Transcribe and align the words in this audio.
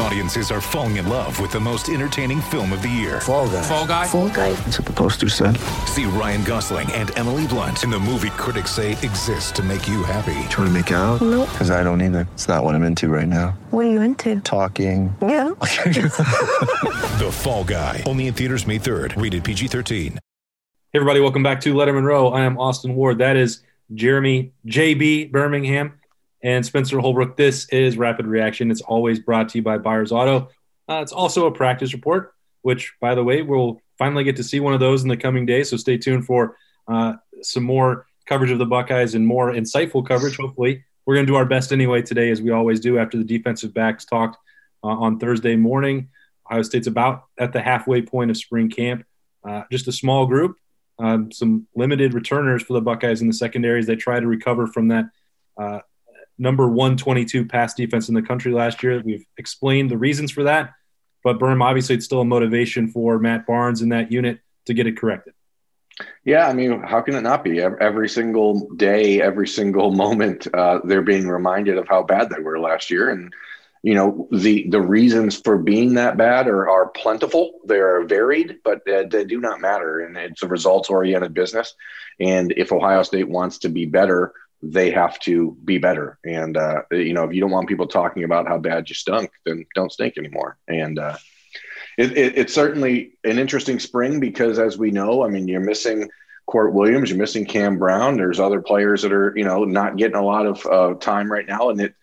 Audiences 0.00 0.52
are 0.52 0.60
falling 0.60 0.96
in 0.96 1.08
love 1.08 1.40
with 1.40 1.50
the 1.50 1.58
most 1.58 1.88
entertaining 1.88 2.40
film 2.40 2.72
of 2.72 2.82
the 2.82 2.88
year. 2.88 3.20
Fall 3.20 3.48
guy. 3.48 3.62
Fall 3.62 3.86
Guy. 3.86 4.06
Fall 4.06 4.28
guy. 4.28 4.52
That's 4.52 4.78
what 4.78 4.86
the 4.86 4.92
poster 4.92 5.28
said. 5.28 5.56
See 5.86 6.04
Ryan 6.04 6.44
Gosling 6.44 6.90
and 6.92 7.16
Emily 7.18 7.48
Blunt 7.48 7.82
in 7.82 7.90
the 7.90 7.98
movie 7.98 8.30
critics 8.30 8.70
say 8.70 8.92
exists 8.92 9.50
to 9.52 9.62
make 9.62 9.88
you 9.88 10.04
happy. 10.04 10.34
Trying 10.50 10.68
to 10.68 10.70
make 10.70 10.90
it 10.92 10.94
out? 10.94 11.20
Nope. 11.20 11.48
Because 11.50 11.70
I 11.72 11.82
don't 11.82 12.00
either. 12.00 12.28
It's 12.34 12.46
not 12.46 12.62
what 12.62 12.76
I'm 12.76 12.84
into 12.84 13.08
right 13.08 13.26
now. 13.26 13.58
What 13.70 13.86
are 13.86 13.90
you 13.90 14.00
into? 14.00 14.40
Talking. 14.40 15.14
Yeah. 15.20 15.50
The 17.18 17.30
Fall 17.32 17.64
Guy. 17.64 18.04
Only 18.06 18.28
in 18.28 18.34
theaters 18.34 18.64
May 18.66 18.78
3rd. 18.78 19.20
Rated 19.20 19.42
PG-13. 19.42 20.12
Hey 20.12 20.18
everybody, 20.94 21.18
welcome 21.20 21.42
back 21.42 21.60
to 21.62 21.74
Lettermen 21.74 22.04
Row. 22.04 22.28
I 22.28 22.42
am 22.42 22.56
Austin 22.58 22.94
Ward. 22.94 23.18
That 23.18 23.36
is 23.36 23.62
Jeremy 23.92 24.52
JB 24.66 25.32
Birmingham 25.32 25.97
and 26.42 26.64
Spencer 26.64 26.98
Holbrook. 26.98 27.36
This 27.36 27.68
is 27.70 27.96
Rapid 27.96 28.26
Reaction. 28.26 28.70
It's 28.70 28.80
always 28.80 29.18
brought 29.18 29.48
to 29.50 29.58
you 29.58 29.62
by 29.62 29.78
Byers 29.78 30.12
Auto. 30.12 30.48
Uh, 30.88 31.00
it's 31.02 31.12
also 31.12 31.46
a 31.46 31.52
practice 31.52 31.92
report, 31.92 32.34
which, 32.62 32.94
by 33.00 33.14
the 33.14 33.24
way, 33.24 33.42
we'll 33.42 33.80
finally 33.98 34.24
get 34.24 34.36
to 34.36 34.44
see 34.44 34.60
one 34.60 34.74
of 34.74 34.80
those 34.80 35.02
in 35.02 35.08
the 35.08 35.16
coming 35.16 35.46
days. 35.46 35.70
So 35.70 35.76
stay 35.76 35.98
tuned 35.98 36.26
for 36.26 36.56
uh, 36.86 37.14
some 37.42 37.64
more 37.64 38.06
coverage 38.26 38.50
of 38.50 38.58
the 38.58 38.66
Buckeyes 38.66 39.14
and 39.14 39.26
more 39.26 39.52
insightful 39.52 40.06
coverage. 40.06 40.36
Hopefully, 40.36 40.84
we're 41.04 41.14
going 41.14 41.26
to 41.26 41.32
do 41.32 41.36
our 41.36 41.44
best 41.44 41.72
anyway 41.72 42.02
today, 42.02 42.30
as 42.30 42.40
we 42.40 42.50
always 42.50 42.80
do 42.80 42.98
after 42.98 43.18
the 43.18 43.24
defensive 43.24 43.74
backs 43.74 44.04
talked 44.04 44.36
uh, 44.84 44.88
on 44.88 45.18
Thursday 45.18 45.56
morning. 45.56 46.08
Ohio 46.46 46.62
State's 46.62 46.86
about 46.86 47.24
at 47.38 47.52
the 47.52 47.60
halfway 47.60 48.00
point 48.02 48.30
of 48.30 48.36
spring 48.36 48.70
camp. 48.70 49.04
Uh, 49.44 49.62
just 49.70 49.88
a 49.88 49.92
small 49.92 50.26
group, 50.26 50.56
um, 50.98 51.30
some 51.30 51.66
limited 51.74 52.14
returners 52.14 52.62
for 52.62 52.72
the 52.72 52.80
Buckeyes 52.80 53.20
in 53.20 53.28
the 53.28 53.34
secondaries. 53.34 53.86
They 53.86 53.96
try 53.96 54.18
to 54.20 54.26
recover 54.26 54.66
from 54.66 54.88
that 54.88 55.06
uh, 55.56 55.80
number 56.38 56.68
122 56.68 57.46
pass 57.46 57.74
defense 57.74 58.08
in 58.08 58.14
the 58.14 58.22
country 58.22 58.52
last 58.52 58.82
year. 58.82 59.02
We've 59.04 59.26
explained 59.36 59.90
the 59.90 59.98
reasons 59.98 60.30
for 60.30 60.44
that, 60.44 60.74
but 61.24 61.38
Berm, 61.38 61.62
obviously, 61.62 61.96
it's 61.96 62.04
still 62.04 62.20
a 62.20 62.24
motivation 62.24 62.88
for 62.88 63.18
Matt 63.18 63.46
Barnes 63.46 63.82
in 63.82 63.90
that 63.90 64.12
unit 64.12 64.40
to 64.66 64.74
get 64.74 64.86
it 64.86 64.96
corrected. 64.96 65.34
Yeah, 66.24 66.46
I 66.46 66.52
mean, 66.52 66.82
how 66.82 67.00
can 67.00 67.14
it 67.14 67.22
not 67.22 67.42
be? 67.42 67.60
Every 67.60 68.08
single 68.08 68.68
day, 68.74 69.20
every 69.20 69.48
single 69.48 69.90
moment, 70.04 70.46
uh, 70.52 70.80
they're 70.84 71.02
being 71.02 71.28
reminded 71.28 71.76
of 71.76 71.88
how 71.88 72.02
bad 72.02 72.30
they 72.30 72.40
were 72.40 72.58
last 72.58 72.90
year, 72.90 73.10
and 73.10 73.32
you 73.82 73.94
know 73.94 74.28
the 74.32 74.68
the 74.68 74.80
reasons 74.80 75.40
for 75.40 75.56
being 75.56 75.94
that 75.94 76.16
bad 76.16 76.48
are 76.48 76.68
are 76.68 76.88
plentiful. 76.88 77.60
They 77.64 77.78
are 77.78 78.04
varied, 78.04 78.58
but 78.64 78.84
they, 78.84 79.04
they 79.06 79.24
do 79.24 79.40
not 79.40 79.60
matter, 79.60 80.00
and 80.00 80.16
it's 80.16 80.42
a 80.42 80.48
results 80.48 80.90
oriented 80.90 81.34
business. 81.34 81.74
And 82.20 82.52
if 82.56 82.72
Ohio 82.72 83.02
State 83.02 83.28
wants 83.28 83.58
to 83.58 83.68
be 83.68 83.86
better, 83.86 84.32
they 84.62 84.90
have 84.90 85.18
to 85.20 85.56
be 85.64 85.78
better. 85.78 86.18
And 86.24 86.56
uh, 86.56 86.82
you 86.90 87.12
know, 87.12 87.24
if 87.24 87.32
you 87.32 87.40
don't 87.40 87.50
want 87.50 87.68
people 87.68 87.86
talking 87.86 88.24
about 88.24 88.48
how 88.48 88.58
bad 88.58 88.88
you 88.88 88.94
stunk, 88.94 89.30
then 89.44 89.64
don't 89.74 89.92
stink 89.92 90.18
anymore. 90.18 90.58
And 90.66 90.98
uh, 90.98 91.16
it, 91.96 92.16
it, 92.16 92.38
it's 92.38 92.54
certainly 92.54 93.18
an 93.24 93.38
interesting 93.38 93.78
spring 93.78 94.20
because, 94.20 94.58
as 94.58 94.78
we 94.78 94.90
know, 94.90 95.24
I 95.24 95.28
mean, 95.28 95.48
you're 95.48 95.60
missing 95.60 96.08
Court 96.46 96.72
Williams, 96.72 97.10
you're 97.10 97.18
missing 97.18 97.44
Cam 97.44 97.78
Brown. 97.78 98.16
There's 98.16 98.40
other 98.40 98.62
players 98.62 99.02
that 99.02 99.12
are, 99.12 99.32
you 99.36 99.44
know, 99.44 99.64
not 99.64 99.96
getting 99.96 100.16
a 100.16 100.24
lot 100.24 100.46
of 100.46 100.66
uh, 100.66 100.94
time 100.94 101.30
right 101.30 101.46
now, 101.46 101.70
and 101.70 101.80
it 101.80 101.94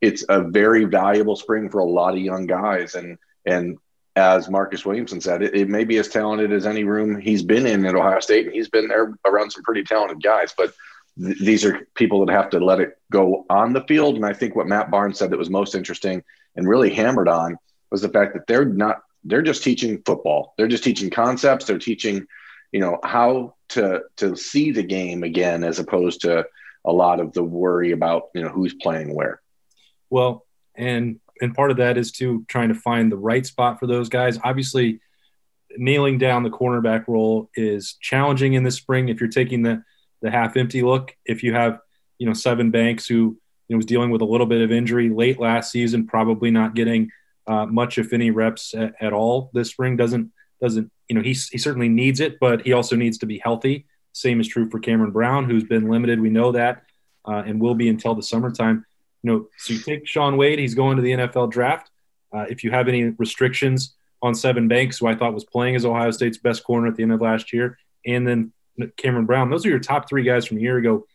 it's 0.00 0.24
a 0.28 0.42
very 0.42 0.84
valuable 0.84 1.36
spring 1.36 1.70
for 1.70 1.78
a 1.78 1.84
lot 1.84 2.14
of 2.14 2.20
young 2.20 2.46
guys. 2.46 2.94
And 2.94 3.18
and 3.46 3.78
as 4.16 4.50
Marcus 4.50 4.84
Williamson 4.84 5.20
said, 5.20 5.42
it, 5.42 5.54
it 5.54 5.68
may 5.68 5.84
be 5.84 5.96
as 5.98 6.08
talented 6.08 6.52
as 6.52 6.66
any 6.66 6.84
room 6.84 7.18
he's 7.18 7.42
been 7.42 7.66
in 7.66 7.86
at 7.86 7.94
Ohio 7.94 8.20
State, 8.20 8.46
and 8.46 8.54
he's 8.54 8.68
been 8.68 8.88
there 8.88 9.14
around 9.24 9.50
some 9.50 9.62
pretty 9.62 9.84
talented 9.84 10.22
guys, 10.22 10.52
but. 10.56 10.74
Th- 11.18 11.38
These 11.38 11.64
are 11.64 11.86
people 11.94 12.24
that 12.24 12.32
have 12.32 12.50
to 12.50 12.60
let 12.60 12.80
it 12.80 12.98
go 13.10 13.44
on 13.50 13.72
the 13.72 13.84
field. 13.84 14.16
And 14.16 14.24
I 14.24 14.32
think 14.32 14.56
what 14.56 14.66
Matt 14.66 14.90
Barnes 14.90 15.18
said 15.18 15.30
that 15.30 15.38
was 15.38 15.50
most 15.50 15.74
interesting 15.74 16.22
and 16.56 16.68
really 16.68 16.92
hammered 16.92 17.28
on 17.28 17.56
was 17.90 18.02
the 18.02 18.08
fact 18.08 18.34
that 18.34 18.46
they're 18.46 18.64
not 18.64 19.02
they're 19.24 19.42
just 19.42 19.62
teaching 19.62 20.02
football. 20.04 20.54
They're 20.56 20.68
just 20.68 20.84
teaching 20.84 21.10
concepts. 21.10 21.66
They're 21.66 21.78
teaching, 21.78 22.26
you 22.72 22.80
know, 22.80 22.98
how 23.04 23.54
to 23.70 24.02
to 24.16 24.36
see 24.36 24.72
the 24.72 24.82
game 24.82 25.22
again, 25.22 25.64
as 25.64 25.78
opposed 25.78 26.22
to 26.22 26.44
a 26.84 26.92
lot 26.92 27.20
of 27.20 27.32
the 27.32 27.44
worry 27.44 27.92
about 27.92 28.24
you 28.34 28.42
know 28.42 28.48
who's 28.48 28.74
playing 28.74 29.14
where. 29.14 29.40
Well, 30.10 30.44
and 30.74 31.20
and 31.40 31.54
part 31.54 31.70
of 31.70 31.76
that 31.78 31.96
is 31.96 32.12
to 32.12 32.44
trying 32.48 32.68
to 32.68 32.74
find 32.74 33.10
the 33.10 33.16
right 33.16 33.44
spot 33.46 33.78
for 33.78 33.86
those 33.86 34.08
guys. 34.08 34.38
Obviously, 34.42 35.00
nailing 35.76 36.18
down 36.18 36.42
the 36.42 36.50
cornerback 36.50 37.06
role 37.06 37.50
is 37.54 37.96
challenging 38.00 38.54
in 38.54 38.62
the 38.62 38.70
spring 38.70 39.08
if 39.08 39.20
you're 39.20 39.30
taking 39.30 39.62
the 39.62 39.82
the 40.22 40.30
half 40.30 40.56
empty 40.56 40.82
look. 40.82 41.14
If 41.24 41.42
you 41.42 41.52
have 41.52 41.80
you 42.18 42.26
know 42.26 42.32
Sevyn 42.32 42.72
Banks 42.72 43.06
who 43.06 43.14
you 43.68 43.74
know, 43.74 43.76
was 43.76 43.86
dealing 43.86 44.10
with 44.10 44.22
a 44.22 44.26
little 44.26 44.46
bit 44.46 44.62
of 44.62 44.72
injury 44.72 45.10
late 45.10 45.38
last 45.38 45.70
season, 45.70 46.06
probably 46.06 46.50
not 46.50 46.74
getting 46.74 47.10
uh, 47.46 47.66
much 47.66 47.98
if 47.98 48.12
any 48.12 48.30
reps 48.30 48.74
at, 48.74 48.94
at 49.00 49.12
all 49.12 49.50
this 49.52 49.70
spring. 49.70 49.96
Doesn't 49.96 50.32
doesn't 50.60 50.90
you 51.08 51.16
know 51.16 51.22
he 51.22 51.32
he 51.32 51.58
certainly 51.58 51.88
needs 51.88 52.20
it, 52.20 52.38
but 52.40 52.62
he 52.62 52.72
also 52.72 52.96
needs 52.96 53.18
to 53.18 53.26
be 53.26 53.38
healthy. 53.38 53.86
Same 54.12 54.40
is 54.40 54.48
true 54.48 54.68
for 54.70 54.78
Cameron 54.78 55.10
Brown, 55.10 55.48
who's 55.48 55.64
been 55.64 55.88
limited. 55.88 56.20
We 56.20 56.30
know 56.30 56.52
that, 56.52 56.84
uh, 57.26 57.42
and 57.46 57.60
will 57.60 57.74
be 57.74 57.88
until 57.88 58.14
the 58.14 58.22
summertime. 58.22 58.84
You 59.22 59.32
know, 59.32 59.48
so 59.56 59.74
you 59.74 59.80
take 59.80 60.06
Shaun 60.06 60.36
Wade, 60.36 60.58
he's 60.58 60.74
going 60.74 60.96
to 60.96 61.02
the 61.02 61.12
NFL 61.12 61.50
draft. 61.50 61.90
Uh, 62.32 62.46
if 62.48 62.64
you 62.64 62.70
have 62.70 62.88
any 62.88 63.04
restrictions 63.04 63.94
on 64.20 64.34
Sevyn 64.34 64.68
Banks, 64.68 64.98
who 64.98 65.06
I 65.06 65.14
thought 65.14 65.34
was 65.34 65.44
playing 65.44 65.76
as 65.76 65.84
Ohio 65.84 66.10
State's 66.10 66.38
best 66.38 66.64
corner 66.64 66.88
at 66.88 66.96
the 66.96 67.02
end 67.02 67.12
of 67.12 67.20
last 67.20 67.52
year, 67.52 67.78
and 68.06 68.26
then 68.26 68.52
Cameron 68.96 69.26
Brown, 69.26 69.50
those 69.50 69.66
are 69.66 69.68
your 69.68 69.78
top 69.78 70.08
three 70.08 70.22
guys 70.22 70.46
from 70.46 70.58
a 70.58 70.60
year 70.60 70.78
ago. 70.78 71.06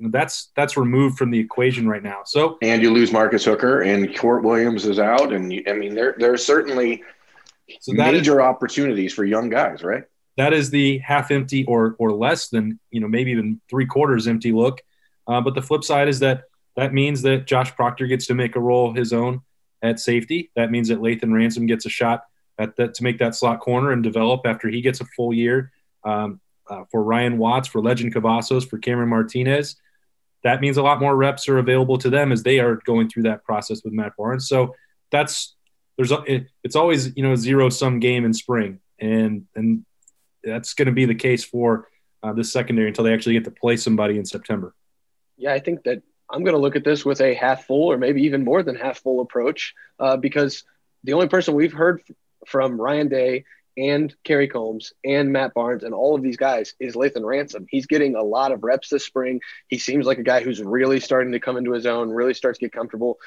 That's 0.00 0.50
that's 0.56 0.76
removed 0.76 1.18
from 1.18 1.30
the 1.30 1.38
equation 1.38 1.88
right 1.88 2.02
now. 2.02 2.22
So 2.24 2.58
And 2.62 2.82
you 2.82 2.92
lose 2.92 3.12
Marcus 3.12 3.44
Hooker, 3.44 3.82
and 3.82 4.16
Court 4.16 4.42
Williams 4.42 4.86
is 4.86 4.98
out, 4.98 5.32
and 5.32 5.52
you, 5.52 5.62
I 5.68 5.72
mean 5.74 5.94
there 5.94 6.16
there's 6.18 6.44
certainly 6.44 7.02
so 7.80 7.94
that 7.96 8.14
is, 8.14 8.20
major 8.20 8.42
opportunities 8.42 9.14
for 9.14 9.24
young 9.24 9.48
guys, 9.48 9.82
right? 9.82 10.04
that 10.36 10.52
is 10.52 10.70
the 10.70 10.98
half 10.98 11.30
empty 11.30 11.64
or 11.66 11.96
or 11.98 12.12
less 12.12 12.48
than 12.48 12.78
you 12.90 13.00
know 13.00 13.08
maybe 13.08 13.30
even 13.30 13.60
three 13.68 13.86
quarters 13.86 14.26
empty 14.26 14.52
look. 14.52 14.80
Uh, 15.26 15.40
but 15.40 15.54
the 15.54 15.62
flip 15.62 15.84
side 15.84 16.08
is 16.08 16.20
that 16.20 16.42
that 16.76 16.92
means 16.92 17.22
that 17.22 17.46
Josh 17.46 17.74
Proctor 17.74 18.06
gets 18.06 18.26
to 18.26 18.34
make 18.34 18.56
a 18.56 18.60
role 18.60 18.92
his 18.92 19.12
own 19.12 19.42
at 19.82 20.00
safety. 20.00 20.50
That 20.56 20.70
means 20.70 20.88
that 20.88 21.00
Lathan 21.00 21.32
Ransom 21.32 21.66
gets 21.66 21.86
a 21.86 21.88
shot 21.88 22.24
at 22.58 22.76
that 22.76 22.94
to 22.94 23.02
make 23.02 23.18
that 23.18 23.34
slot 23.34 23.60
corner 23.60 23.92
and 23.92 24.02
develop 24.02 24.42
after 24.44 24.68
he 24.68 24.80
gets 24.80 25.00
a 25.00 25.04
full 25.04 25.32
year. 25.32 25.72
Um, 26.04 26.40
uh, 26.68 26.84
for 26.90 27.02
Ryan 27.02 27.38
Watts, 27.38 27.68
for 27.68 27.80
Lejond 27.80 28.14
Cavazos, 28.14 28.68
for 28.68 28.78
Cameron 28.78 29.08
Martinez, 29.08 29.76
that 30.42 30.60
means 30.60 30.76
a 30.76 30.82
lot 30.82 31.00
more 31.00 31.16
reps 31.16 31.48
are 31.48 31.58
available 31.58 31.98
to 31.98 32.10
them 32.10 32.30
as 32.30 32.42
they 32.42 32.60
are 32.60 32.76
going 32.84 33.08
through 33.08 33.24
that 33.24 33.44
process 33.44 33.82
with 33.82 33.92
Matt 33.92 34.16
Barnes. 34.16 34.46
So 34.48 34.74
that's 35.10 35.54
there's 35.96 36.12
it, 36.26 36.46
it's 36.62 36.76
always 36.76 37.16
you 37.16 37.22
know 37.22 37.34
zero 37.34 37.68
sum 37.68 37.98
game 37.98 38.24
in 38.24 38.32
spring, 38.32 38.80
and 38.98 39.46
and 39.54 39.84
that's 40.42 40.74
going 40.74 40.86
to 40.86 40.92
be 40.92 41.06
the 41.06 41.14
case 41.14 41.44
for 41.44 41.88
uh, 42.22 42.32
this 42.32 42.52
secondary 42.52 42.88
until 42.88 43.04
they 43.04 43.14
actually 43.14 43.34
get 43.34 43.44
to 43.44 43.50
play 43.50 43.76
somebody 43.76 44.18
in 44.18 44.24
September. 44.24 44.74
Yeah, 45.36 45.52
I 45.52 45.60
think 45.60 45.84
that 45.84 46.02
I'm 46.30 46.44
going 46.44 46.54
to 46.54 46.60
look 46.60 46.76
at 46.76 46.84
this 46.84 47.04
with 47.04 47.20
a 47.20 47.34
half 47.34 47.66
full 47.66 47.90
or 47.90 47.96
maybe 47.96 48.22
even 48.22 48.44
more 48.44 48.62
than 48.62 48.76
half 48.76 48.98
full 48.98 49.20
approach 49.20 49.74
uh, 49.98 50.16
because 50.16 50.64
the 51.04 51.12
only 51.12 51.28
person 51.28 51.54
we've 51.54 51.72
heard 51.72 52.02
from 52.46 52.80
Ryan 52.80 53.08
Day 53.08 53.44
and 53.76 54.14
Kerry 54.24 54.48
Coombs 54.48 54.92
and 55.04 55.32
Matt 55.32 55.54
Barnes 55.54 55.84
and 55.84 55.94
all 55.94 56.14
of 56.14 56.22
these 56.22 56.36
guys 56.36 56.74
is 56.80 56.94
Lathan 56.94 57.24
Ransom. 57.24 57.66
He's 57.68 57.86
getting 57.86 58.14
a 58.14 58.22
lot 58.22 58.52
of 58.52 58.62
reps 58.62 58.88
this 58.88 59.04
spring. 59.04 59.40
He 59.68 59.78
seems 59.78 60.06
like 60.06 60.18
a 60.18 60.22
guy 60.22 60.42
who's 60.42 60.62
really 60.62 61.00
starting 61.00 61.32
to 61.32 61.40
come 61.40 61.56
into 61.56 61.72
his 61.72 61.86
own, 61.86 62.10
really 62.10 62.34
starts 62.34 62.58
to 62.58 62.66
get 62.66 62.72
comfortable. 62.72 63.18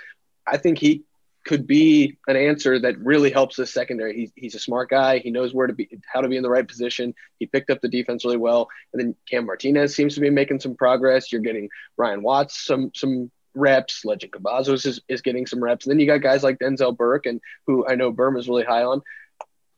I 0.45 0.57
think 0.57 0.77
he 0.77 1.03
could 1.45 1.65
be 1.65 2.17
an 2.27 2.35
answer 2.35 2.77
that 2.77 2.99
really 2.99 3.31
helps 3.31 3.55
this 3.55 3.73
secondary. 3.73 4.13
He's, 4.15 4.31
he's 4.35 4.55
a 4.55 4.59
smart 4.59 4.89
guy. 4.89 5.19
He 5.19 5.31
knows 5.31 5.53
where 5.53 5.67
to 5.67 5.73
be, 5.73 5.89
how 6.05 6.21
to 6.21 6.27
be 6.27 6.35
in 6.35 6.43
the 6.43 6.49
right 6.49 6.67
position. 6.67 7.15
He 7.39 7.45
picked 7.45 7.69
up 7.69 7.79
the 7.81 7.87
defense 7.87 8.25
really 8.25 8.37
well. 8.37 8.67
And 8.91 9.01
then 9.01 9.15
Cam 9.29 9.45
Martinez 9.45 9.95
seems 9.95 10.15
to 10.15 10.21
be 10.21 10.29
making 10.29 10.59
some 10.59 10.75
progress. 10.75 11.31
You're 11.31 11.41
getting 11.41 11.69
Ryan 11.95 12.21
Watts 12.21 12.65
some 12.65 12.91
some 12.93 13.31
reps. 13.55 14.05
Lejond 14.05 14.31
Cavazos 14.31 14.85
is, 14.85 15.01
is 15.07 15.21
getting 15.21 15.47
some 15.47 15.63
reps. 15.63 15.85
And 15.85 15.91
then 15.91 15.99
you 15.99 16.05
got 16.05 16.21
guys 16.21 16.43
like 16.43 16.59
Denzel 16.59 16.95
Burke 16.95 17.25
and 17.25 17.41
who 17.65 17.87
I 17.87 17.95
know 17.95 18.11
Burma 18.11 18.39
is 18.39 18.49
really 18.49 18.63
high 18.63 18.83
on. 18.83 19.01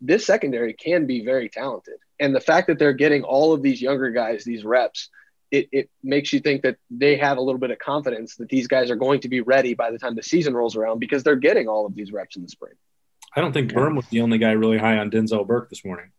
This 0.01 0.25
secondary 0.25 0.74
can 0.74 1.06
be 1.06 1.25
very 1.25 1.50
talented. 1.50 1.96
And 2.19 2.36
the 2.36 2.40
fact 2.40 2.68
that 2.68 2.80
they're 2.80 2.94
getting 2.94 3.24
all 3.24 3.54
of 3.54 3.62
these 3.62 3.81
younger 3.81 4.12
guys, 4.12 4.44
these 4.44 4.63
reps, 4.63 5.10
it, 5.51 5.69
it 5.72 5.90
makes 6.04 6.31
you 6.31 6.40
think 6.40 6.62
that 6.62 6.78
they 6.92 7.18
have 7.18 7.38
a 7.38 7.42
little 7.42 7.60
bit 7.60 7.72
of 7.72 7.80
confidence 7.80 8.36
that 8.36 8.50
these 8.50 8.68
guys 8.68 8.92
are 8.92 8.96
going 8.96 9.22
to 9.22 9.30
be 9.30 9.42
ready 9.42 9.74
by 9.74 9.92
the 9.92 9.98
time 9.98 10.16
the 10.16 10.24
season 10.24 10.54
rolls 10.54 10.75
around 10.75 11.00
because 11.00 11.24
they're 11.24 11.36
getting 11.36 11.68
all 11.68 11.86
of 11.86 11.96
these 11.96 12.12
reps 12.12 12.36
in 12.36 12.44
the 12.44 12.50
spring. 12.50 12.74
I 13.36 13.42
don't 13.42 13.54
think 13.54 13.72
Berm 13.72 13.96
was 13.96 14.07
the 14.07 14.22
only 14.22 14.38
guy 14.38 14.51
really 14.51 14.78
high 14.78 14.98
on 14.98 15.12
Denzel 15.12 15.46
Burke 15.46 15.69
this 15.69 15.86
morning. 15.86 16.12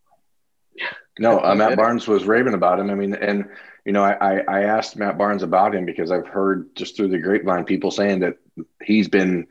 No, 1.18 1.38
uh, 1.38 1.54
Matt 1.54 1.76
Barnes 1.76 2.08
was 2.08 2.24
raving 2.24 2.54
about 2.54 2.80
him. 2.80 2.88
I 2.90 2.94
mean, 2.94 3.14
and 3.14 3.50
you 3.84 3.92
know, 3.92 4.02
I, 4.02 4.12
I 4.12 4.40
I 4.48 4.62
asked 4.62 4.96
Matt 4.96 5.18
Barnes 5.18 5.42
about 5.42 5.74
him 5.74 5.84
because 5.84 6.10
I've 6.10 6.26
heard 6.26 6.74
just 6.76 6.96
through 6.96 7.08
the 7.08 7.18
grapevine 7.18 7.64
people 7.64 7.90
saying 7.90 8.20
that 8.20 8.36
he's 8.82 9.08
been 9.08 9.46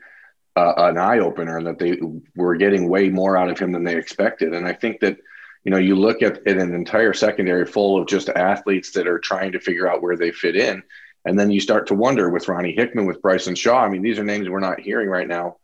uh, 0.60 0.88
an 0.88 0.98
eye 0.98 1.18
opener 1.18 1.58
and 1.58 1.66
that 1.66 1.78
they 1.78 1.98
were 2.36 2.56
getting 2.56 2.88
way 2.88 3.08
more 3.08 3.36
out 3.36 3.50
of 3.50 3.58
him 3.58 3.72
than 3.72 3.84
they 3.84 3.96
expected. 3.96 4.54
And 4.54 4.66
I 4.66 4.72
think 4.72 5.00
that 5.00 5.18
you 5.64 5.70
know, 5.70 5.78
you 5.78 5.94
look 5.94 6.22
at, 6.22 6.46
at 6.46 6.56
an 6.56 6.74
entire 6.74 7.12
secondary 7.12 7.66
full 7.66 8.00
of 8.00 8.08
just 8.08 8.28
athletes 8.30 8.92
that 8.92 9.06
are 9.06 9.18
trying 9.18 9.52
to 9.52 9.60
figure 9.60 9.88
out 9.88 10.02
where 10.02 10.16
they 10.16 10.32
fit 10.32 10.56
in. 10.56 10.82
And 11.26 11.38
then 11.38 11.50
you 11.50 11.60
start 11.60 11.86
to 11.88 11.94
wonder 11.94 12.30
with 12.30 12.48
Ronnie 12.48 12.74
Hickman, 12.74 13.06
with 13.06 13.20
Bryson 13.20 13.54
Shaw. 13.54 13.84
I 13.84 13.88
mean, 13.90 14.00
these 14.00 14.18
are 14.18 14.24
names 14.24 14.48
we're 14.48 14.60
not 14.60 14.80
hearing 14.80 15.08
right 15.08 15.28
now. 15.28 15.56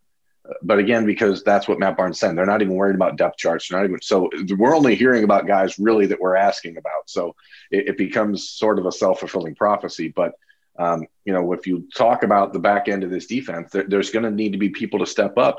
But 0.63 0.79
again, 0.79 1.07
because 1.07 1.43
that's 1.43 1.67
what 1.67 1.79
Matt 1.79 1.97
Barnes 1.97 2.21
said, 2.21 2.37
they're 2.37 2.47
not 2.47 2.63
even 2.63 2.75
worried 2.75 2.95
about 2.95 3.17
depth 3.17 3.39
charts. 3.39 3.69
They're 3.69 3.81
not 3.81 3.89
even 3.89 4.01
so 4.01 4.31
we're 4.57 4.77
only 4.77 4.95
hearing 4.95 5.25
about 5.25 5.47
guys 5.47 5.79
really 5.79 6.07
that 6.07 6.21
we're 6.21 6.37
asking 6.37 6.77
about. 6.77 7.09
So 7.09 7.35
it, 7.71 7.89
it 7.89 7.99
becomes 7.99 8.51
sort 8.51 8.79
of 8.79 8.87
a 8.87 8.93
self 8.93 9.21
fulfilling 9.21 9.57
prophecy. 9.57 10.09
But 10.15 10.35
um, 10.79 11.07
you 11.25 11.33
know, 11.33 11.53
if 11.53 11.67
you 11.67 11.89
talk 11.95 12.23
about 12.23 12.53
the 12.53 12.59
back 12.59 12.89
end 12.89 13.05
of 13.05 13.11
this 13.11 13.27
defense, 13.27 13.73
there, 13.73 13.85
there's 13.87 14.11
going 14.11 14.25
to 14.25 14.31
need 14.31 14.53
to 14.53 14.59
be 14.59 14.69
people 14.69 14.99
to 14.99 15.07
step 15.07 15.39
up. 15.39 15.59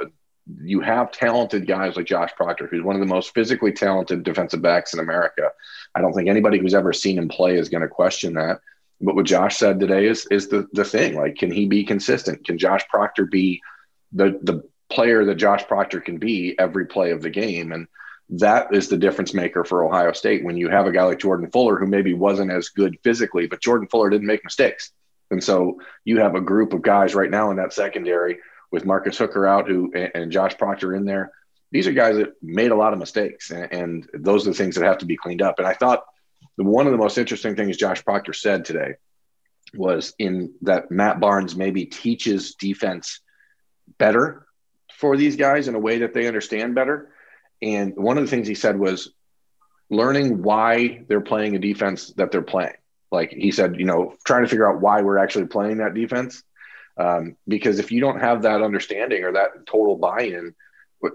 You 0.62 0.80
have 0.82 1.12
talented 1.12 1.68
guys 1.68 1.98
like 1.98 2.06
Josh 2.06 2.32
Proctor, 2.36 2.68
who's 2.68 2.84
one 2.84 2.96
of 2.96 3.02
the 3.02 3.08
most 3.08 3.34
physically 3.34 3.72
talented 3.72 4.24
defensive 4.24 4.62
backs 4.62 4.94
in 4.94 5.00
America. 5.00 5.50
I 5.94 6.02
don't 6.02 6.14
think 6.14 6.30
anybody 6.30 6.60
who's 6.60 6.74
ever 6.74 6.94
seen 6.94 7.18
him 7.18 7.28
play 7.28 7.58
is 7.58 7.70
going 7.70 7.82
to 7.82 7.88
question 7.88 8.34
that. 8.36 8.60
But 9.02 9.16
what 9.16 9.26
Josh 9.26 9.58
said 9.58 9.80
today 9.80 10.08
is 10.08 10.26
is 10.32 10.48
the 10.48 10.68
the 10.74 10.86
thing. 10.86 11.16
Like, 11.16 11.36
can 11.36 11.52
he 11.52 11.68
be 11.68 11.84
consistent? 11.84 12.46
Can 12.46 12.58
Josh 12.58 12.88
Proctor 12.88 13.26
be 13.26 13.62
the 14.12 14.40
the 14.42 14.64
player 14.90 15.26
that 15.26 15.36
Josh 15.36 15.68
Proctor 15.68 16.00
can 16.00 16.18
be 16.18 16.56
every 16.58 16.86
play 16.88 17.12
of 17.12 17.22
the 17.22 17.30
game? 17.30 17.74
And 17.74 17.88
that 18.30 18.74
is 18.74 18.90
the 18.90 18.98
difference 18.98 19.34
maker 19.34 19.64
for 19.64 19.86
Ohio 19.86 20.12
State 20.12 20.44
when 20.44 20.58
you 20.58 20.70
have 20.70 20.86
a 20.86 20.92
guy 20.92 21.04
like 21.04 21.20
Jordan 21.20 21.50
Fuller 21.52 21.78
who 21.78 21.88
maybe 21.88 22.14
wasn't 22.14 22.52
as 22.52 22.70
good 22.70 22.98
physically, 23.04 23.48
but 23.48 23.62
Jordan 23.62 23.88
Fuller 23.88 24.10
didn't 24.10 24.28
make 24.28 24.44
mistakes. 24.44 24.92
And 25.32 25.44
so 25.44 25.80
you 26.06 26.20
have 26.20 26.36
a 26.36 26.42
group 26.42 26.74
of 26.74 26.82
guys 26.82 27.16
right 27.16 27.30
now 27.30 27.52
in 27.52 27.58
that 27.58 27.74
secondary 27.74 28.40
with 28.72 28.86
Marcus 28.86 29.18
Hooker 29.18 29.48
out 29.48 29.68
who 29.68 29.92
and 29.94 30.32
Josh 30.32 30.58
Proctor 30.58 30.96
in 30.96 31.06
there. 31.06 31.32
These 31.72 31.88
are 31.88 31.92
guys 31.92 32.16
that 32.18 32.34
made 32.42 32.72
a 32.72 32.76
lot 32.76 32.94
of 32.94 33.00
mistakes, 33.00 33.52
and, 33.52 33.72
and 33.74 34.10
those 34.14 34.48
are 34.48 34.52
the 34.52 34.58
things 34.58 34.76
that 34.76 34.86
have 34.86 35.00
to 35.00 35.06
be 35.06 35.18
cleaned 35.18 35.42
up. 35.42 35.60
And 35.60 35.68
I 35.68 35.74
thought 35.74 36.06
one 36.56 36.86
of 36.86 36.92
the 36.92 36.98
most 36.98 37.18
interesting 37.18 37.56
things 37.56 37.78
Josh 37.78 38.04
Proctor 38.04 38.34
said 38.34 38.64
today 38.64 38.96
was 39.74 40.14
in 40.18 40.54
that 40.62 40.92
Matt 40.92 41.20
Barnes 41.20 41.56
maybe 41.56 41.86
teaches 41.86 42.56
defense 42.56 43.20
better 43.98 44.48
for 44.94 45.18
these 45.18 45.36
guys 45.36 45.68
in 45.68 45.76
a 45.76 45.80
way 45.80 46.00
that 46.00 46.14
they 46.14 46.28
understand 46.28 46.74
better. 46.74 47.12
And 47.62 47.96
one 47.96 48.18
of 48.18 48.24
the 48.24 48.30
things 48.30 48.48
he 48.48 48.56
said 48.56 48.80
was 48.80 49.12
learning 49.90 50.42
why 50.42 51.04
they're 51.08 51.22
playing 51.22 51.56
a 51.56 51.60
defense 51.60 52.14
that 52.18 52.32
they're 52.32 52.42
playing. 52.42 52.76
Like 53.12 53.32
he 53.32 53.52
said, 53.52 53.80
you 53.80 53.86
know, 53.86 54.16
trying 54.26 54.44
to 54.44 54.50
figure 54.50 54.70
out 54.70 54.82
why 54.82 55.02
we're 55.02 55.18
actually 55.18 55.48
playing 55.48 55.78
that 55.78 55.94
defense. 55.94 56.44
Um, 56.98 57.38
because 57.48 57.80
if 57.80 57.92
you 57.92 58.02
don't 58.02 58.20
have 58.20 58.42
that 58.42 58.62
understanding 58.62 59.24
or 59.24 59.34
that 59.34 59.66
total 59.68 59.96
buy-in, 59.96 60.56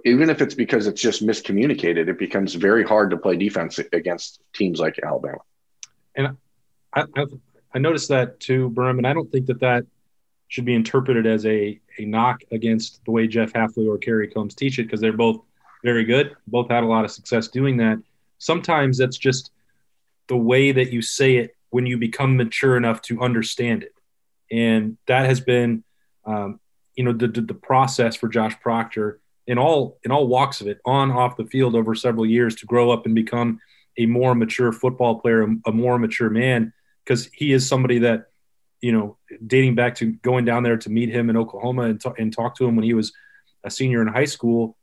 even 0.05 0.31
if 0.31 0.41
it's 0.41 0.55
because 0.55 0.87
it's 0.87 1.03
just 1.03 1.27
miscommunicated, 1.27 2.09
it 2.09 2.19
becomes 2.19 2.55
very 2.55 2.85
hard 2.85 3.11
to 3.11 3.17
play 3.17 3.37
defense 3.37 3.81
against 3.93 4.41
teams 4.55 4.79
like 4.79 5.00
Alabama. 5.03 5.41
And 6.15 6.37
I, 6.94 7.05
I, 7.17 7.25
I 7.75 7.79
noticed 7.79 8.09
that 8.11 8.39
too, 8.39 8.71
Berm, 8.71 8.99
and 8.99 9.06
I 9.06 9.12
don't 9.12 9.31
think 9.31 9.47
that 9.47 9.61
that 9.61 9.85
should 10.49 10.65
be 10.65 10.75
interpreted 10.75 11.27
as 11.27 11.44
a, 11.47 11.81
a 11.99 12.05
knock 12.05 12.43
against 12.53 13.05
the 13.05 13.11
way 13.11 13.27
Jeff 13.27 13.53
Hafley 13.53 13.89
or 13.89 13.99
Kerry 13.99 14.29
Coombs 14.29 14.55
teach 14.55 14.79
it 14.79 14.85
because 14.85 15.00
they're 15.00 15.12
both 15.12 15.41
very 15.83 16.05
good. 16.05 16.37
Both 16.47 16.71
had 16.71 16.85
a 16.85 16.87
lot 16.87 17.05
of 17.05 17.11
success 17.11 17.49
doing 17.49 17.79
that. 17.79 17.99
Sometimes 18.39 18.99
that's 18.99 19.19
just 19.19 19.50
the 20.29 20.37
way 20.37 20.71
that 20.73 20.93
you 20.93 21.03
say 21.03 21.37
it 21.37 21.56
when 21.72 21.86
you 21.86 21.96
become 21.96 22.36
mature 22.36 22.76
enough 22.76 23.00
to 23.00 23.20
understand 23.20 23.82
it. 23.82 23.94
And 24.50 24.98
that 25.06 25.24
has 25.24 25.40
been, 25.40 25.82
um, 26.26 26.60
you 26.94 27.02
know, 27.02 27.12
the, 27.12 27.28
the, 27.28 27.54
process 27.54 28.14
for 28.14 28.28
Josh 28.28 28.54
Proctor 28.60 29.20
in 29.46 29.56
all 29.58 29.98
in 30.04 30.12
all 30.12 30.28
walks 30.28 30.60
of 30.60 30.66
it, 30.66 30.80
on 30.84 31.10
off 31.10 31.38
the 31.38 31.46
field 31.46 31.74
over 31.74 31.94
several 31.94 32.26
years 32.26 32.54
to 32.56 32.66
grow 32.66 32.90
up 32.90 33.06
and 33.06 33.14
become 33.14 33.58
a 33.98 34.04
more 34.04 34.34
mature 34.34 34.70
football 34.70 35.19
player, 35.19 35.48
a 35.66 35.72
more 35.72 35.98
mature 35.98 36.28
man, 36.28 36.74
because 37.04 37.30
he 37.32 37.52
is 37.52 37.66
somebody 37.66 38.00
that, 38.00 38.26
you 38.82 38.92
know, 38.92 39.16
dating 39.46 39.74
back 39.74 39.94
to 39.96 40.12
going 40.12 40.44
down 40.44 40.62
there 40.62 40.76
to 40.76 40.90
meet 40.90 41.08
him 41.08 41.30
in 41.30 41.38
Oklahoma 41.38 41.84
and, 41.84 42.00
t- 42.00 42.10
and 42.19 42.32
talk 42.32 42.54
to 42.56 42.66
him 42.66 42.76
when 42.76 42.84
he 42.84 42.94
was 42.94 43.12
a 43.64 43.70
senior 43.70 44.02
in 44.02 44.08
high 44.08 44.26
school, 44.26 44.76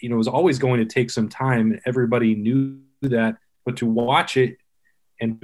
you 0.00 0.08
know, 0.08 0.16
was 0.16 0.28
always 0.28 0.58
going 0.58 0.80
to 0.80 0.92
take 0.92 1.10
some 1.10 1.28
time. 1.28 1.80
Everybody 1.86 2.34
knew 2.34 2.80
that, 3.02 3.36
but 3.64 3.76
to 3.76 3.86
watch 3.86 4.36
it 4.36 4.56
and 5.20 5.38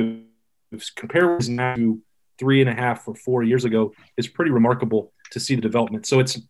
compare 0.97 1.39
now 1.49 1.75
to 1.75 2.01
three 2.39 2.61
and 2.61 2.71
a 2.71 2.75
half 2.75 3.07
or 3.07 3.15
four 3.15 3.43
years 3.43 3.65
ago 3.65 3.93
is 4.17 4.29
pretty 4.29 4.51
remarkable 4.51 5.13
to 5.33 5.41
see 5.41 5.55
the 5.55 5.61
development. 5.61 6.07
So 6.07 6.21
it's, 6.21 6.41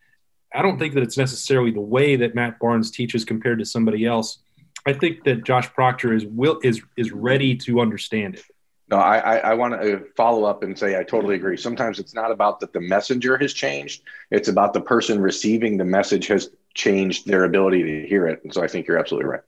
I 0.54 0.62
don't 0.62 0.78
think 0.78 0.94
that 0.94 1.02
it's 1.02 1.16
necessarily 1.16 1.70
the 1.70 1.80
way 1.80 2.16
that 2.16 2.34
Matt 2.34 2.58
Barnes 2.58 2.90
teaches 2.90 3.24
compared 3.24 3.58
to 3.58 3.64
somebody 3.64 4.06
else. 4.06 4.38
I 4.86 4.92
think 4.92 5.24
that 5.24 5.44
Josh 5.44 5.68
Proctor 5.72 6.14
is 6.14 6.24
will 6.24 6.60
is 6.62 6.80
is 6.96 7.12
ready 7.12 7.56
to 7.56 7.80
understand 7.80 8.36
it. 8.36 8.44
No, 8.90 8.96
I, 8.96 9.18
I, 9.18 9.36
I 9.38 9.54
want 9.54 9.74
to 9.74 9.96
uh, 9.96 10.00
follow 10.16 10.44
up 10.44 10.62
and 10.62 10.78
say 10.78 10.98
I 10.98 11.02
totally 11.02 11.34
agree. 11.34 11.58
Sometimes 11.58 11.98
it's 11.98 12.14
not 12.14 12.30
about 12.30 12.60
that 12.60 12.72
the 12.72 12.80
messenger 12.80 13.36
has 13.36 13.52
changed; 13.52 14.02
it's 14.30 14.48
about 14.48 14.72
the 14.72 14.80
person 14.80 15.20
receiving 15.20 15.76
the 15.76 15.84
message 15.84 16.28
has 16.28 16.50
changed 16.74 17.26
their 17.26 17.44
ability 17.44 17.82
to 17.82 18.08
hear 18.08 18.26
it. 18.26 18.40
And 18.44 18.54
so 18.54 18.62
I 18.62 18.68
think 18.68 18.86
you're 18.86 18.98
absolutely 18.98 19.28
right. 19.28 19.42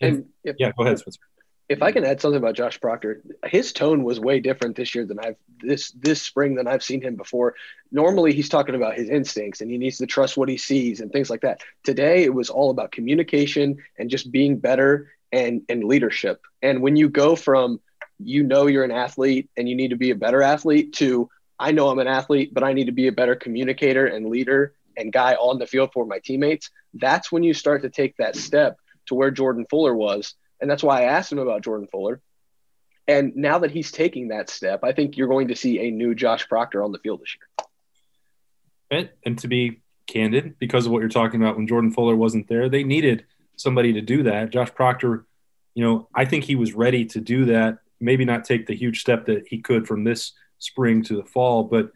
And 0.00 0.26
yeah, 0.44 0.72
go 0.76 0.84
ahead, 0.84 0.98
Spencer 0.98 1.20
if 1.68 1.82
I 1.82 1.90
can 1.90 2.04
add 2.04 2.20
something 2.20 2.38
about 2.38 2.54
Josh 2.54 2.80
Proctor, 2.80 3.22
his 3.44 3.72
tone 3.72 4.04
was 4.04 4.20
way 4.20 4.40
different 4.40 4.76
this 4.76 4.94
year 4.94 5.04
than 5.04 5.18
I've 5.18 5.36
this 5.58 5.90
this 5.92 6.22
spring 6.22 6.54
than 6.54 6.68
I've 6.68 6.82
seen 6.82 7.02
him 7.02 7.16
before. 7.16 7.54
Normally 7.90 8.32
he's 8.32 8.48
talking 8.48 8.74
about 8.74 8.96
his 8.96 9.08
instincts 9.08 9.60
and 9.60 9.70
he 9.70 9.78
needs 9.78 9.98
to 9.98 10.06
trust 10.06 10.36
what 10.36 10.48
he 10.48 10.58
sees 10.58 11.00
and 11.00 11.10
things 11.10 11.28
like 11.28 11.40
that. 11.40 11.62
Today 11.82 12.24
it 12.24 12.34
was 12.34 12.50
all 12.50 12.70
about 12.70 12.92
communication 12.92 13.78
and 13.98 14.10
just 14.10 14.30
being 14.30 14.58
better 14.58 15.10
and 15.32 15.62
and 15.68 15.84
leadership. 15.84 16.40
And 16.62 16.82
when 16.82 16.94
you 16.94 17.08
go 17.08 17.34
from 17.34 17.80
you 18.18 18.44
know 18.44 18.66
you're 18.66 18.84
an 18.84 18.92
athlete 18.92 19.50
and 19.56 19.68
you 19.68 19.74
need 19.74 19.90
to 19.90 19.96
be 19.96 20.10
a 20.10 20.16
better 20.16 20.42
athlete 20.42 20.92
to 20.94 21.28
I 21.58 21.72
know 21.72 21.88
I'm 21.88 21.98
an 21.98 22.06
athlete, 22.06 22.52
but 22.52 22.62
I 22.62 22.74
need 22.74 22.86
to 22.86 22.92
be 22.92 23.08
a 23.08 23.12
better 23.12 23.34
communicator 23.34 24.06
and 24.06 24.26
leader 24.26 24.74
and 24.96 25.12
guy 25.12 25.34
on 25.34 25.58
the 25.58 25.66
field 25.66 25.90
for 25.92 26.06
my 26.06 26.18
teammates, 26.18 26.70
that's 26.94 27.32
when 27.32 27.42
you 27.42 27.54
start 27.54 27.82
to 27.82 27.90
take 27.90 28.16
that 28.16 28.36
step 28.36 28.78
to 29.06 29.14
where 29.14 29.30
Jordan 29.30 29.66
Fuller 29.68 29.94
was 29.94 30.34
and 30.60 30.70
that's 30.70 30.82
why 30.82 31.02
I 31.02 31.04
asked 31.04 31.32
him 31.32 31.38
about 31.38 31.62
Jordan 31.62 31.88
Fuller. 31.88 32.20
And 33.08 33.36
now 33.36 33.60
that 33.60 33.70
he's 33.70 33.92
taking 33.92 34.28
that 34.28 34.50
step, 34.50 34.80
I 34.82 34.92
think 34.92 35.16
you're 35.16 35.28
going 35.28 35.48
to 35.48 35.56
see 35.56 35.80
a 35.80 35.90
new 35.90 36.14
Josh 36.14 36.48
Proctor 36.48 36.82
on 36.82 36.92
the 36.92 36.98
field 36.98 37.20
this 37.20 37.36
year. 37.36 37.68
And, 38.90 39.10
and 39.24 39.38
to 39.40 39.48
be 39.48 39.82
candid, 40.06 40.58
because 40.58 40.86
of 40.86 40.92
what 40.92 41.00
you're 41.00 41.08
talking 41.08 41.40
about, 41.40 41.56
when 41.56 41.66
Jordan 41.66 41.92
Fuller 41.92 42.16
wasn't 42.16 42.48
there, 42.48 42.68
they 42.68 42.82
needed 42.82 43.24
somebody 43.56 43.92
to 43.92 44.00
do 44.00 44.24
that. 44.24 44.50
Josh 44.50 44.74
Proctor, 44.74 45.24
you 45.74 45.84
know, 45.84 46.08
I 46.14 46.24
think 46.24 46.44
he 46.44 46.56
was 46.56 46.74
ready 46.74 47.04
to 47.06 47.20
do 47.20 47.44
that. 47.46 47.78
Maybe 48.00 48.24
not 48.24 48.44
take 48.44 48.66
the 48.66 48.74
huge 48.74 49.00
step 49.00 49.26
that 49.26 49.46
he 49.46 49.58
could 49.58 49.86
from 49.86 50.04
this 50.04 50.32
spring 50.58 51.02
to 51.04 51.16
the 51.16 51.24
fall, 51.24 51.64
but 51.64 51.92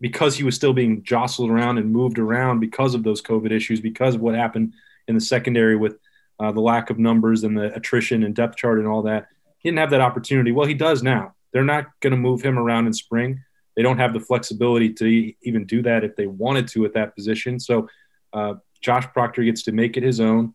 because 0.00 0.36
he 0.36 0.44
was 0.44 0.54
still 0.54 0.72
being 0.72 1.02
jostled 1.02 1.50
around 1.50 1.78
and 1.78 1.92
moved 1.92 2.18
around 2.18 2.60
because 2.60 2.94
of 2.94 3.02
those 3.02 3.22
COVID 3.22 3.52
issues, 3.52 3.80
because 3.80 4.14
of 4.14 4.20
what 4.20 4.34
happened 4.34 4.72
in 5.08 5.14
the 5.14 5.20
secondary 5.20 5.76
with– 5.76 5.98
uh, 6.42 6.50
the 6.50 6.60
lack 6.60 6.90
of 6.90 6.98
numbers 6.98 7.44
and 7.44 7.56
the 7.56 7.72
attrition 7.72 8.24
and 8.24 8.34
depth 8.34 8.56
chart 8.56 8.80
and 8.80 8.88
all 8.88 9.02
that. 9.02 9.28
He 9.58 9.68
didn't 9.68 9.78
have 9.78 9.90
that 9.90 10.00
opportunity. 10.00 10.50
Well, 10.50 10.66
he 10.66 10.74
does 10.74 11.00
now. 11.00 11.34
They're 11.52 11.62
not 11.62 11.86
going 12.00 12.10
to 12.10 12.16
move 12.16 12.42
him 12.42 12.58
around 12.58 12.88
in 12.88 12.92
spring. 12.92 13.40
They 13.76 13.82
don't 13.82 13.98
have 13.98 14.12
the 14.12 14.18
flexibility 14.18 14.92
to 14.94 15.32
even 15.42 15.66
do 15.66 15.82
that 15.82 16.02
if 16.02 16.16
they 16.16 16.26
wanted 16.26 16.66
to 16.68 16.84
at 16.84 16.94
that 16.94 17.14
position. 17.14 17.60
So 17.60 17.88
uh, 18.32 18.54
Josh 18.80 19.06
Proctor 19.12 19.44
gets 19.44 19.62
to 19.64 19.72
make 19.72 19.96
it 19.96 20.02
his 20.02 20.18
own. 20.18 20.54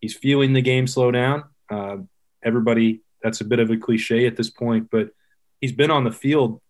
He's 0.00 0.14
feeling 0.14 0.54
the 0.54 0.60
game 0.60 0.88
slow 0.88 1.12
down. 1.12 1.44
Uh, 1.70 1.98
everybody, 2.42 3.02
that's 3.22 3.40
a 3.40 3.44
bit 3.44 3.60
of 3.60 3.70
a 3.70 3.76
cliche 3.76 4.26
at 4.26 4.36
this 4.36 4.50
point, 4.50 4.88
but 4.90 5.10
he's 5.60 5.72
been 5.72 5.92
on 5.92 6.02
the 6.02 6.10
field, 6.10 6.60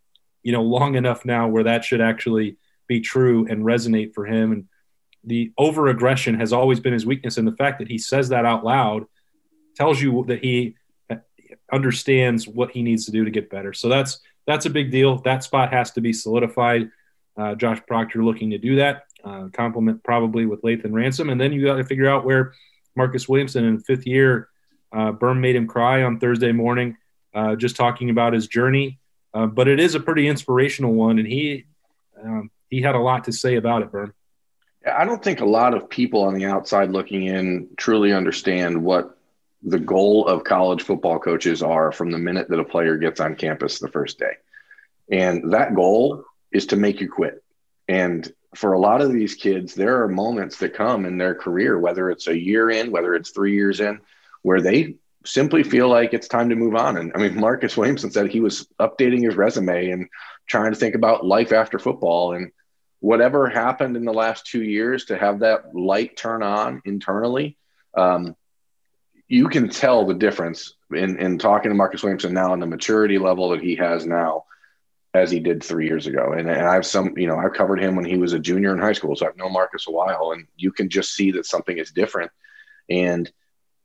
you 0.42 0.52
know, 0.52 0.62
long 0.62 0.94
enough 0.94 1.24
now 1.24 1.48
where 1.48 1.64
that 1.64 1.84
should 1.84 2.02
actually 2.02 2.58
be 2.86 3.00
true 3.00 3.46
and 3.48 3.64
resonate 3.64 4.12
for 4.12 4.26
him. 4.26 4.52
And 4.52 4.68
the 5.24 5.52
over 5.58 5.88
aggression 5.88 6.38
has 6.38 6.52
always 6.52 6.80
been 6.80 6.92
his 6.92 7.06
weakness, 7.06 7.36
and 7.36 7.46
the 7.46 7.56
fact 7.56 7.78
that 7.78 7.88
he 7.88 7.98
says 7.98 8.28
that 8.30 8.44
out 8.44 8.64
loud 8.64 9.06
tells 9.76 10.00
you 10.00 10.24
that 10.28 10.42
he 10.42 10.76
understands 11.72 12.48
what 12.48 12.70
he 12.70 12.82
needs 12.82 13.04
to 13.06 13.12
do 13.12 13.24
to 13.24 13.30
get 13.30 13.50
better. 13.50 13.72
So 13.72 13.88
that's 13.88 14.20
that's 14.46 14.66
a 14.66 14.70
big 14.70 14.90
deal. 14.90 15.18
That 15.18 15.44
spot 15.44 15.72
has 15.72 15.90
to 15.92 16.00
be 16.00 16.12
solidified. 16.12 16.90
Uh, 17.36 17.54
Josh 17.54 17.80
Proctor 17.86 18.24
looking 18.24 18.50
to 18.50 18.58
do 18.58 18.76
that. 18.76 19.04
Uh, 19.22 19.48
complement 19.52 20.02
probably 20.02 20.46
with 20.46 20.62
Lathan 20.62 20.92
Ransom, 20.92 21.28
and 21.30 21.40
then 21.40 21.52
you 21.52 21.64
got 21.64 21.76
to 21.76 21.84
figure 21.84 22.08
out 22.08 22.24
where 22.24 22.54
Marcus 22.96 23.28
Williamson 23.28 23.64
in 23.64 23.80
fifth 23.80 24.06
year. 24.06 24.48
Uh, 24.92 25.12
Berm 25.12 25.40
made 25.40 25.54
him 25.54 25.66
cry 25.66 26.02
on 26.02 26.18
Thursday 26.18 26.52
morning, 26.52 26.96
uh, 27.34 27.56
just 27.56 27.76
talking 27.76 28.10
about 28.10 28.32
his 28.32 28.46
journey. 28.46 28.98
Uh, 29.34 29.46
but 29.46 29.68
it 29.68 29.78
is 29.78 29.94
a 29.94 30.00
pretty 30.00 30.26
inspirational 30.26 30.94
one, 30.94 31.18
and 31.18 31.28
he 31.28 31.66
um, 32.22 32.50
he 32.70 32.80
had 32.80 32.94
a 32.94 32.98
lot 32.98 33.24
to 33.24 33.32
say 33.32 33.56
about 33.56 33.82
it, 33.82 33.92
Berm. 33.92 34.12
I 34.96 35.04
don't 35.04 35.22
think 35.22 35.40
a 35.40 35.46
lot 35.46 35.74
of 35.74 35.88
people 35.88 36.22
on 36.22 36.34
the 36.34 36.46
outside 36.46 36.90
looking 36.90 37.24
in 37.26 37.68
truly 37.76 38.12
understand 38.12 38.82
what 38.82 39.16
the 39.62 39.78
goal 39.78 40.26
of 40.26 40.44
college 40.44 40.82
football 40.82 41.18
coaches 41.18 41.62
are 41.62 41.90
from 41.90 42.10
the 42.10 42.18
minute 42.18 42.48
that 42.48 42.60
a 42.60 42.64
player 42.64 42.96
gets 42.96 43.20
on 43.20 43.34
campus 43.34 43.78
the 43.78 43.88
first 43.88 44.18
day. 44.18 44.34
And 45.10 45.52
that 45.52 45.74
goal 45.74 46.24
is 46.52 46.66
to 46.66 46.76
make 46.76 47.00
you 47.00 47.10
quit. 47.10 47.42
And 47.88 48.30
for 48.54 48.72
a 48.72 48.78
lot 48.78 49.00
of 49.00 49.12
these 49.12 49.34
kids, 49.34 49.74
there 49.74 50.02
are 50.02 50.08
moments 50.08 50.58
that 50.58 50.74
come 50.74 51.04
in 51.04 51.18
their 51.18 51.34
career, 51.34 51.78
whether 51.78 52.10
it's 52.10 52.28
a 52.28 52.38
year 52.38 52.70
in, 52.70 52.90
whether 52.90 53.14
it's 53.14 53.30
three 53.30 53.54
years 53.54 53.80
in, 53.80 54.00
where 54.42 54.60
they 54.60 54.96
simply 55.24 55.62
feel 55.62 55.88
like 55.88 56.14
it's 56.14 56.28
time 56.28 56.48
to 56.48 56.56
move 56.56 56.74
on. 56.74 56.96
And 56.96 57.12
I 57.14 57.18
mean, 57.18 57.38
Marcus 57.38 57.76
Williamson 57.76 58.10
said 58.10 58.30
he 58.30 58.40
was 58.40 58.66
updating 58.78 59.24
his 59.24 59.36
resume 59.36 59.90
and 59.90 60.08
trying 60.46 60.72
to 60.72 60.78
think 60.78 60.94
about 60.94 61.26
life 61.26 61.52
after 61.52 61.78
football. 61.78 62.32
And 62.32 62.52
whatever 63.00 63.48
happened 63.48 63.96
in 63.96 64.04
the 64.04 64.12
last 64.12 64.46
two 64.46 64.62
years 64.62 65.06
to 65.06 65.16
have 65.16 65.40
that 65.40 65.74
light 65.74 66.16
turn 66.16 66.42
on 66.42 66.82
internally, 66.84 67.56
um, 67.96 68.34
you 69.28 69.48
can 69.48 69.68
tell 69.68 70.06
the 70.06 70.14
difference 70.14 70.74
in, 70.90 71.18
in 71.18 71.38
talking 71.38 71.70
to 71.70 71.74
Marcus 71.74 72.02
Williamson 72.02 72.32
now 72.32 72.52
and 72.52 72.62
the 72.62 72.66
maturity 72.66 73.18
level 73.18 73.50
that 73.50 73.60
he 73.60 73.76
has 73.76 74.06
now 74.06 74.44
as 75.14 75.30
he 75.30 75.40
did 75.40 75.62
three 75.62 75.86
years 75.86 76.06
ago. 76.06 76.32
And, 76.32 76.48
and 76.48 76.66
I've 76.66 76.86
some, 76.86 77.16
you 77.16 77.26
know, 77.26 77.36
I've 77.36 77.52
covered 77.52 77.80
him 77.80 77.94
when 77.94 78.04
he 78.04 78.16
was 78.16 78.32
a 78.32 78.38
junior 78.38 78.72
in 78.72 78.78
high 78.78 78.92
school. 78.92 79.16
So 79.16 79.26
I've 79.26 79.36
known 79.36 79.52
Marcus 79.52 79.86
a 79.86 79.90
while 79.90 80.32
and 80.32 80.46
you 80.56 80.72
can 80.72 80.88
just 80.88 81.14
see 81.14 81.32
that 81.32 81.46
something 81.46 81.76
is 81.76 81.90
different. 81.90 82.30
And, 82.90 83.30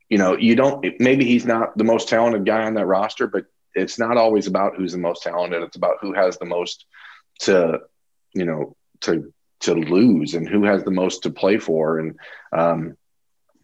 you 0.08 0.18
know, 0.18 0.36
you 0.36 0.54
don't, 0.54 0.84
maybe 0.98 1.24
he's 1.24 1.44
not 1.44 1.76
the 1.76 1.84
most 1.84 2.08
talented 2.08 2.46
guy 2.46 2.64
on 2.64 2.74
that 2.74 2.86
roster, 2.86 3.26
but 3.26 3.46
it's 3.74 3.98
not 3.98 4.16
always 4.16 4.46
about 4.46 4.76
who's 4.76 4.92
the 4.92 4.98
most 4.98 5.22
talented. 5.22 5.62
It's 5.62 5.76
about 5.76 5.96
who 6.00 6.12
has 6.12 6.38
the 6.38 6.44
most 6.44 6.84
to, 7.40 7.80
you 8.34 8.44
know, 8.44 8.76
to, 9.04 9.32
to 9.60 9.74
lose 9.74 10.34
and 10.34 10.48
who 10.48 10.64
has 10.64 10.84
the 10.84 10.90
most 10.90 11.22
to 11.22 11.30
play 11.30 11.58
for. 11.58 11.98
And, 11.98 12.18
um, 12.52 12.96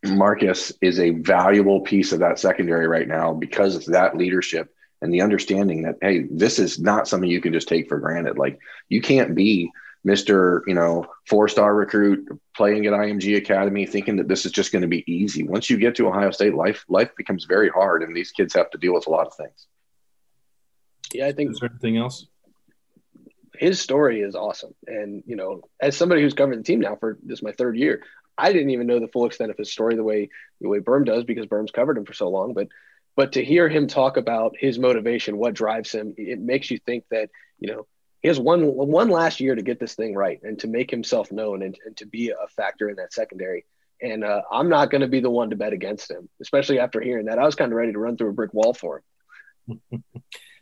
Marcus 0.02 0.72
is 0.80 0.98
a 0.98 1.10
valuable 1.10 1.82
piece 1.82 2.12
of 2.12 2.20
that 2.20 2.38
secondary 2.38 2.86
right 2.86 3.06
now 3.06 3.34
because 3.34 3.76
of 3.76 3.84
that 3.86 4.16
leadership 4.16 4.74
and 5.02 5.12
the 5.12 5.22
understanding 5.22 5.82
that 5.82 5.96
hey, 6.00 6.26
this 6.30 6.58
is 6.58 6.78
not 6.78 7.08
something 7.08 7.30
you 7.30 7.40
can 7.40 7.52
just 7.52 7.68
take 7.68 7.88
for 7.88 7.98
granted. 7.98 8.38
Like 8.38 8.58
you 8.88 9.00
can't 9.00 9.34
be 9.34 9.70
Mr. 10.06 10.62
You 10.66 10.74
know 10.74 11.06
four 11.28 11.48
star 11.48 11.74
recruit 11.74 12.26
playing 12.56 12.86
at 12.86 12.92
IMG 12.92 13.36
Academy 13.36 13.86
thinking 13.86 14.16
that 14.16 14.28
this 14.28 14.46
is 14.46 14.52
just 14.52 14.72
going 14.72 14.82
to 14.82 14.88
be 14.88 15.04
easy. 15.10 15.42
Once 15.42 15.68
you 15.68 15.76
get 15.76 15.94
to 15.96 16.08
Ohio 16.08 16.30
State, 16.30 16.54
life 16.54 16.84
life 16.88 17.10
becomes 17.16 17.44
very 17.44 17.68
hard, 17.68 18.02
and 18.02 18.16
these 18.16 18.30
kids 18.30 18.54
have 18.54 18.70
to 18.70 18.78
deal 18.78 18.94
with 18.94 19.06
a 19.06 19.10
lot 19.10 19.26
of 19.26 19.34
things. 19.34 19.66
Yeah, 21.12 21.26
I 21.26 21.32
think. 21.32 21.50
Is 21.50 21.60
there 21.60 21.70
anything 21.70 21.96
else? 21.96 22.26
His 23.60 23.78
story 23.78 24.22
is 24.22 24.34
awesome, 24.34 24.74
and 24.86 25.22
you 25.26 25.36
know, 25.36 25.60
as 25.82 25.94
somebody 25.94 26.22
who's 26.22 26.32
covered 26.32 26.58
the 26.58 26.62
team 26.62 26.80
now 26.80 26.96
for 26.96 27.18
this 27.22 27.40
is 27.40 27.42
my 27.42 27.52
third 27.52 27.76
year, 27.76 28.02
I 28.38 28.54
didn't 28.54 28.70
even 28.70 28.86
know 28.86 29.00
the 29.00 29.08
full 29.08 29.26
extent 29.26 29.50
of 29.50 29.58
his 29.58 29.70
story 29.70 29.96
the 29.96 30.02
way 30.02 30.30
the 30.62 30.68
way 30.70 30.78
Berm 30.78 31.04
does 31.04 31.24
because 31.24 31.44
Berm's 31.44 31.70
covered 31.70 31.98
him 31.98 32.06
for 32.06 32.14
so 32.14 32.30
long. 32.30 32.54
But 32.54 32.68
but 33.16 33.32
to 33.32 33.44
hear 33.44 33.68
him 33.68 33.86
talk 33.86 34.16
about 34.16 34.56
his 34.58 34.78
motivation, 34.78 35.36
what 35.36 35.52
drives 35.52 35.92
him, 35.92 36.14
it 36.16 36.40
makes 36.40 36.70
you 36.70 36.78
think 36.78 37.04
that 37.10 37.28
you 37.58 37.70
know 37.70 37.86
he 38.22 38.28
has 38.28 38.40
one 38.40 38.62
one 38.62 39.10
last 39.10 39.40
year 39.40 39.54
to 39.54 39.60
get 39.60 39.78
this 39.78 39.94
thing 39.94 40.14
right 40.14 40.40
and 40.42 40.58
to 40.60 40.66
make 40.66 40.90
himself 40.90 41.30
known 41.30 41.62
and, 41.62 41.76
and 41.84 41.94
to 41.98 42.06
be 42.06 42.30
a 42.30 42.48
factor 42.56 42.88
in 42.88 42.96
that 42.96 43.12
secondary. 43.12 43.66
And 44.00 44.24
uh, 44.24 44.40
I'm 44.50 44.70
not 44.70 44.90
going 44.90 45.02
to 45.02 45.06
be 45.06 45.20
the 45.20 45.28
one 45.28 45.50
to 45.50 45.56
bet 45.56 45.74
against 45.74 46.10
him, 46.10 46.30
especially 46.40 46.78
after 46.78 47.02
hearing 47.02 47.26
that. 47.26 47.38
I 47.38 47.44
was 47.44 47.56
kind 47.56 47.70
of 47.70 47.76
ready 47.76 47.92
to 47.92 47.98
run 47.98 48.16
through 48.16 48.30
a 48.30 48.32
brick 48.32 48.54
wall 48.54 48.72
for 48.72 49.02
him. 49.68 49.82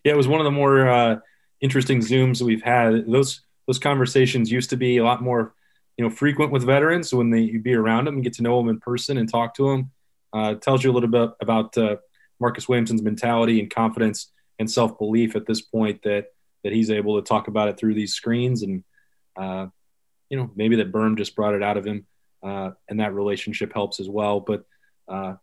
yeah, 0.02 0.14
it 0.14 0.16
was 0.16 0.26
one 0.26 0.40
of 0.40 0.44
the 0.44 0.50
more 0.50 0.88
uh, 0.88 1.16
interesting 1.60 2.00
zooms 2.00 2.38
that 2.38 2.44
we've 2.44 2.62
had. 2.62 3.06
Those 3.06 3.42
those 3.66 3.78
conversations 3.78 4.50
used 4.50 4.70
to 4.70 4.76
be 4.76 4.98
a 4.98 5.04
lot 5.04 5.22
more 5.22 5.54
you 5.96 6.04
know 6.04 6.10
frequent 6.10 6.52
with 6.52 6.64
veterans. 6.64 7.14
When 7.14 7.30
they 7.30 7.40
you 7.40 7.60
be 7.60 7.74
around 7.74 8.06
them 8.06 8.14
and 8.14 8.24
get 8.24 8.34
to 8.34 8.42
know 8.42 8.58
them 8.58 8.68
in 8.68 8.80
person 8.80 9.18
and 9.18 9.28
talk 9.28 9.54
to 9.54 9.70
them 9.70 9.90
uh, 10.32 10.54
tells 10.54 10.84
you 10.84 10.90
a 10.90 10.94
little 10.94 11.08
bit 11.08 11.30
about 11.40 11.76
uh, 11.76 11.96
Marcus 12.40 12.68
Williamson's 12.68 13.02
mentality 13.02 13.60
and 13.60 13.70
confidence 13.70 14.32
and 14.58 14.70
self 14.70 14.98
belief 14.98 15.36
at 15.36 15.46
this 15.46 15.60
point 15.60 16.02
that 16.02 16.26
that 16.64 16.72
he's 16.72 16.90
able 16.90 17.20
to 17.20 17.26
talk 17.26 17.48
about 17.48 17.68
it 17.68 17.78
through 17.78 17.94
these 17.94 18.14
screens. 18.14 18.62
And 18.62 18.84
uh, 19.36 19.66
you 20.30 20.38
know 20.38 20.50
maybe 20.54 20.76
that 20.76 20.92
Berm 20.92 21.16
just 21.16 21.36
brought 21.36 21.54
it 21.54 21.62
out 21.62 21.76
of 21.76 21.86
him 21.86 22.06
uh, 22.42 22.70
and 22.88 23.00
that 23.00 23.14
relationship 23.14 23.72
helps 23.72 24.00
as 24.00 24.08
well. 24.08 24.40
But 24.40 24.64
uh, 25.08 25.34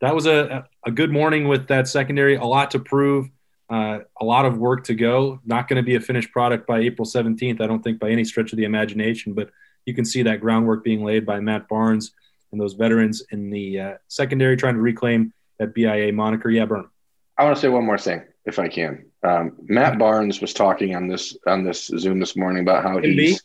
that 0.00 0.14
was 0.14 0.26
a, 0.26 0.66
a 0.84 0.90
good 0.90 1.10
morning 1.10 1.48
with 1.48 1.68
that 1.68 1.88
secondary. 1.88 2.36
A 2.36 2.44
lot 2.44 2.72
to 2.72 2.78
prove 2.78 3.28
uh, 3.70 4.00
a 4.20 4.24
lot 4.24 4.44
of 4.44 4.58
work 4.58 4.84
to 4.84 4.94
go 4.94 5.40
not 5.44 5.68
going 5.68 5.76
to 5.76 5.82
be 5.82 5.94
a 5.94 6.00
finished 6.00 6.32
product 6.32 6.66
by 6.66 6.80
April 6.80 7.06
17th 7.06 7.60
I 7.60 7.66
don't 7.66 7.82
think 7.82 7.98
by 7.98 8.10
any 8.10 8.24
stretch 8.24 8.52
of 8.52 8.56
the 8.56 8.64
imagination 8.64 9.32
but 9.32 9.50
you 9.86 9.94
can 9.94 10.04
see 10.04 10.22
that 10.22 10.40
groundwork 10.40 10.84
being 10.84 11.04
laid 11.04 11.24
by 11.24 11.40
Matt 11.40 11.68
Barnes 11.68 12.12
and 12.52 12.60
those 12.60 12.74
veterans 12.74 13.22
in 13.30 13.50
the 13.50 13.80
uh, 13.80 13.94
secondary 14.08 14.56
trying 14.56 14.74
to 14.74 14.80
reclaim 14.80 15.32
that 15.58 15.74
BIA 15.74 16.12
moniker. 16.12 16.50
Yeah, 16.50 16.66
Berm. 16.66 16.88
I 17.36 17.44
want 17.44 17.56
to 17.56 17.60
say 17.60 17.68
one 17.68 17.84
more 17.84 17.98
thing, 17.98 18.22
if 18.44 18.58
I 18.58 18.68
can. 18.68 19.06
Um, 19.22 19.52
Matt 19.62 19.98
Barnes 19.98 20.40
was 20.40 20.52
talking 20.52 20.94
on 20.94 21.06
this 21.06 21.36
on 21.46 21.64
this 21.64 21.86
Zoom 21.86 22.18
this 22.18 22.36
morning 22.36 22.62
about 22.62 22.82
how 22.82 22.98
he's 22.98 23.42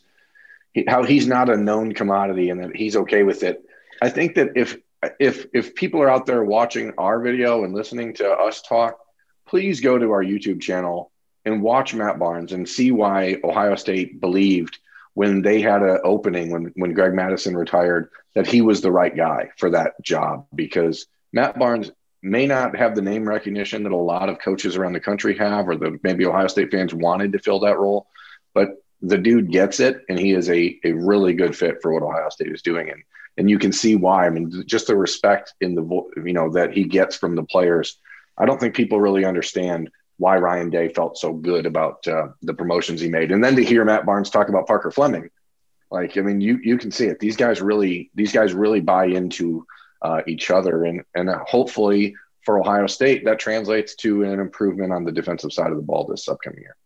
he, 0.72 0.84
how 0.88 1.04
he's 1.04 1.26
not 1.26 1.48
a 1.48 1.56
known 1.56 1.92
commodity 1.92 2.50
and 2.50 2.62
that 2.62 2.74
he's 2.74 2.96
okay 2.96 3.22
with 3.22 3.42
it. 3.42 3.62
I 4.02 4.08
think 4.08 4.34
that 4.34 4.50
if 4.56 4.76
if 5.20 5.46
if 5.54 5.74
people 5.74 6.02
are 6.02 6.10
out 6.10 6.26
there 6.26 6.44
watching 6.44 6.92
our 6.98 7.20
video 7.20 7.64
and 7.64 7.74
listening 7.74 8.14
to 8.14 8.30
us 8.30 8.62
talk, 8.62 8.98
please 9.46 9.80
go 9.80 9.98
to 9.98 10.10
our 10.12 10.24
YouTube 10.24 10.60
channel 10.60 11.10
and 11.44 11.62
watch 11.62 11.94
Matt 11.94 12.18
Barnes 12.18 12.52
and 12.52 12.68
see 12.68 12.90
why 12.90 13.36
Ohio 13.44 13.76
State 13.76 14.20
believed 14.20 14.78
when 15.14 15.42
they 15.42 15.60
had 15.60 15.82
an 15.82 16.00
opening 16.04 16.50
when 16.50 16.72
when 16.76 16.92
Greg 16.92 17.14
Mattison 17.14 17.56
retired 17.56 18.10
that 18.34 18.46
he 18.46 18.60
was 18.60 18.80
the 18.80 18.92
right 18.92 19.16
guy 19.16 19.50
for 19.56 19.70
that 19.70 20.00
job. 20.02 20.46
Because 20.54 21.06
Matt 21.32 21.58
Barnes 21.58 21.90
may 22.22 22.46
not 22.46 22.76
have 22.76 22.94
the 22.94 23.02
name 23.02 23.28
recognition 23.28 23.84
that 23.84 23.92
a 23.92 23.96
lot 23.96 24.28
of 24.28 24.38
coaches 24.40 24.76
around 24.76 24.92
the 24.92 25.00
country 25.00 25.36
have 25.38 25.68
or 25.68 25.76
the 25.76 25.98
maybe 26.02 26.26
Ohio 26.26 26.48
State 26.48 26.70
fans 26.70 26.92
wanted 26.92 27.32
to 27.32 27.38
fill 27.38 27.60
that 27.60 27.78
role 27.78 28.08
but 28.56 28.82
the 29.02 29.18
dude 29.18 29.52
gets 29.52 29.80
it 29.80 30.02
and 30.08 30.18
he 30.18 30.32
is 30.32 30.48
a 30.48 30.80
a 30.82 30.92
really 30.92 31.34
good 31.34 31.54
fit 31.54 31.76
for 31.82 31.92
what 31.92 32.02
Ohio 32.02 32.30
State 32.30 32.50
is 32.50 32.62
doing. 32.62 32.90
And 32.90 33.02
and 33.36 33.50
you 33.50 33.58
can 33.58 33.70
see 33.70 33.94
why. 33.94 34.26
I 34.26 34.30
mean 34.30 34.64
just 34.66 34.86
the 34.86 34.96
respect 34.96 35.52
in 35.60 35.74
the 35.74 35.84
you 36.24 36.32
know 36.32 36.50
that 36.54 36.72
he 36.72 36.84
gets 36.84 37.14
from 37.14 37.36
the 37.36 37.44
players 37.44 37.98
I 38.38 38.46
don't 38.46 38.60
think 38.60 38.74
people 38.74 39.00
really 39.00 39.24
understand 39.24 39.90
why 40.18 40.36
Ryan 40.36 40.70
Day 40.70 40.88
felt 40.88 41.18
so 41.18 41.32
good 41.32 41.66
about 41.66 42.06
uh, 42.08 42.28
the 42.42 42.54
promotions 42.54 43.00
he 43.00 43.08
made. 43.08 43.32
And 43.32 43.42
then 43.44 43.56
to 43.56 43.64
hear 43.64 43.84
Matt 43.84 44.06
Barnes 44.06 44.30
talk 44.30 44.48
about 44.48 44.66
Parker 44.66 44.90
Fleming, 44.90 45.30
like 45.90 46.16
I 46.16 46.22
mean, 46.22 46.40
you 46.40 46.58
you 46.62 46.78
can 46.78 46.90
see 46.90 47.06
it. 47.06 47.20
These 47.20 47.36
guys 47.36 47.60
really 47.60 48.10
these 48.14 48.32
guys 48.32 48.52
really 48.52 48.80
buy 48.80 49.06
into 49.06 49.66
uh, 50.02 50.22
each 50.26 50.50
other, 50.50 50.84
and 50.84 51.02
and 51.14 51.30
hopefully 51.46 52.14
for 52.44 52.58
Ohio 52.58 52.86
State 52.86 53.24
that 53.24 53.38
translates 53.38 53.94
to 53.96 54.24
an 54.24 54.40
improvement 54.40 54.92
on 54.92 55.04
the 55.04 55.12
defensive 55.12 55.52
side 55.52 55.70
of 55.70 55.76
the 55.76 55.82
ball 55.82 56.06
this 56.06 56.28
upcoming 56.28 56.60
year. 56.60 56.76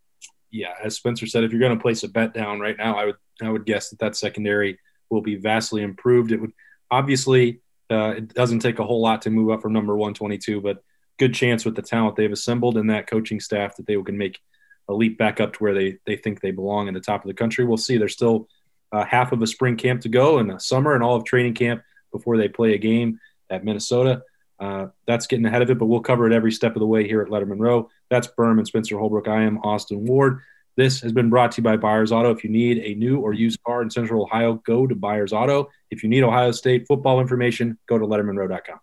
Yeah, 0.51 0.75
as 0.83 0.97
Spencer 0.97 1.27
said, 1.27 1.45
if 1.45 1.53
you're 1.53 1.61
going 1.61 1.77
to 1.77 1.81
place 1.81 2.03
a 2.03 2.09
bet 2.09 2.35
down 2.35 2.61
right 2.61 2.77
now, 2.77 2.99
I 2.99 3.07
would 3.07 3.17
I 3.41 3.49
would 3.49 3.65
guess 3.65 3.91
that 3.91 4.01
that 4.01 4.17
secondary 4.17 4.79
will 5.09 5.23
be 5.23 5.37
vastly 5.37 5.83
improved. 5.83 6.33
It 6.33 6.41
would 6.41 6.53
obviously 6.91 7.61
uh, 7.91 8.15
it 8.17 8.35
doesn't 8.35 8.61
take 8.61 8.79
a 8.79 8.85
whole 8.85 9.01
lot 9.01 9.23
to 9.23 9.31
move 9.31 9.51
up 9.51 9.63
from 9.63 9.73
number 9.73 9.97
122, 9.97 10.61
but 10.61 10.83
good 11.21 11.35
chance 11.35 11.67
with 11.67 11.77
the 11.77 11.83
talent 11.83 12.17
they've 12.17 12.33
assembled 12.33 12.79
and 12.79 12.89
that 12.89 13.07
coaching 13.07 13.39
staff 13.39 13.77
that 13.77 13.87
they 13.87 14.03
can 14.03 14.17
make 14.17 14.41
a 14.89 14.95
leap 14.95 15.19
back 15.19 15.39
up 15.39 15.53
to 15.53 15.59
where 15.59 15.75
they 15.75 15.99
they 16.07 16.17
think 16.17 16.41
they 16.41 16.51
belong 16.51 16.89
in 16.89 16.95
the 16.95 17.01
top 17.01 17.23
of 17.23 17.29
the 17.29 17.35
country. 17.35 17.65
We'll 17.65 17.77
see. 17.77 17.99
There's 17.99 18.15
still 18.15 18.49
uh, 18.91 19.05
half 19.05 19.31
of 19.31 19.43
a 19.43 19.47
spring 19.47 19.77
camp 19.77 20.01
to 20.01 20.09
go 20.09 20.39
and 20.39 20.51
a 20.51 20.59
summer 20.59 20.95
and 20.95 21.05
all 21.05 21.17
of 21.17 21.25
training 21.25 21.55
camp 21.55 21.83
before 22.11 22.39
they 22.39 22.49
play 22.49 22.75
a 22.75 22.79
game 22.79 23.21
at 23.51 23.65
Minnesota. 23.65 24.23
Uh, 24.59 24.89
that's 25.07 25.27
getting 25.27 25.45
ahead 25.45 25.63
of 25.63 25.71
it, 25.71 25.79
but 25.79 25.87
we'll 25.87 26.01
cover 26.01 26.27
it 26.27 26.33
every 26.33 26.53
step 26.53 26.75
of 26.75 26.81
the 26.81 26.87
way 26.87 27.07
here 27.07 27.21
at 27.21 27.29
Lettermen 27.29 27.61
Row. 27.61 27.91
That's 28.09 28.27
Berm 28.27 28.59
and 28.59 28.67
Spencer 28.67 28.99
Holbrook. 28.99 29.29
I 29.29 29.43
am 29.43 29.59
Austin 29.59 30.05
Ward. 30.07 30.41
This 30.77 31.01
has 31.01 31.13
been 31.13 31.31
brought 31.31 31.53
to 31.53 31.61
you 31.61 31.65
by 31.65 31.77
Byers 31.77 32.13
Auto. 32.13 32.31
If 32.31 32.45
you 32.45 32.51
need 32.51 32.79
a 32.79 32.95
new 32.95 33.21
or 33.21 33.35
used 33.35 33.63
car 33.63 33.83
in 33.83 33.91
Central 33.91 34.23
Ohio, 34.23 34.55
go 34.65 34.87
to 34.87 34.95
Byers 34.95 35.33
Auto. 35.33 35.69
If 35.91 36.03
you 36.03 36.09
need 36.09 36.23
Ohio 36.23 36.53
State 36.53 36.87
football 36.87 37.21
information, 37.21 37.79
go 37.87 37.99
to 37.99 38.07
lettermenrow.com. 38.07 38.81